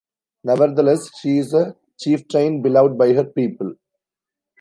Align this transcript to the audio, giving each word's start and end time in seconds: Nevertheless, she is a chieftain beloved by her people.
Nevertheless, 0.43 1.15
she 1.19 1.37
is 1.37 1.53
a 1.53 1.75
chieftain 1.99 2.63
beloved 2.63 2.97
by 2.97 3.13
her 3.13 3.23
people. 3.23 3.75